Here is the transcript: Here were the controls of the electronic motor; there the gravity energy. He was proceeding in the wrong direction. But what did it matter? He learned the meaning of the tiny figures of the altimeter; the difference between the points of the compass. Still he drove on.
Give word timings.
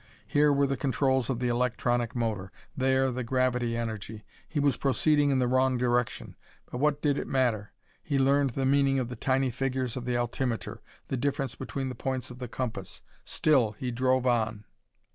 Here 0.25 0.51
were 0.51 0.65
the 0.65 0.77
controls 0.81 1.29
of 1.29 1.37
the 1.37 1.49
electronic 1.49 2.15
motor; 2.15 2.51
there 2.75 3.11
the 3.11 3.23
gravity 3.23 3.77
energy. 3.77 4.25
He 4.49 4.59
was 4.59 4.75
proceeding 4.75 5.29
in 5.29 5.37
the 5.37 5.47
wrong 5.47 5.77
direction. 5.77 6.35
But 6.71 6.79
what 6.79 7.03
did 7.03 7.19
it 7.19 7.27
matter? 7.27 7.71
He 8.01 8.17
learned 8.17 8.49
the 8.55 8.65
meaning 8.65 8.97
of 8.97 9.09
the 9.09 9.15
tiny 9.15 9.51
figures 9.51 9.95
of 9.95 10.05
the 10.05 10.15
altimeter; 10.17 10.81
the 11.09 11.17
difference 11.17 11.53
between 11.53 11.89
the 11.89 11.93
points 11.93 12.31
of 12.31 12.39
the 12.39 12.47
compass. 12.47 13.03
Still 13.25 13.73
he 13.73 13.91
drove 13.91 14.25
on. 14.25 14.65